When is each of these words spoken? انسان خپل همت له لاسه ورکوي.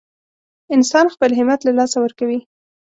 انسان 0.75 1.05
خپل 1.15 1.29
همت 1.39 1.59
له 1.63 1.71
لاسه 1.79 1.97
ورکوي. 2.01 2.39